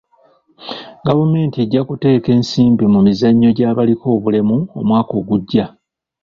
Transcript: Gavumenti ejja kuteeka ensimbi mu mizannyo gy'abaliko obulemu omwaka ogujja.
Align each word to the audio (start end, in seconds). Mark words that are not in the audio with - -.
Gavumenti 1.05 1.57
ejja 1.63 1.81
kuteeka 1.89 2.29
ensimbi 2.37 2.85
mu 2.93 2.99
mizannyo 3.05 3.49
gy'abaliko 3.57 4.05
obulemu 4.15 4.57
omwaka 4.79 5.11
ogujja. 5.19 5.65